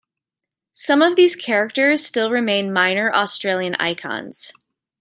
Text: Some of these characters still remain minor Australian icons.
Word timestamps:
Some 0.73 1.03
of 1.03 1.15
these 1.15 1.35
characters 1.35 2.03
still 2.03 2.31
remain 2.31 2.73
minor 2.73 3.13
Australian 3.13 3.75
icons. 3.79 4.51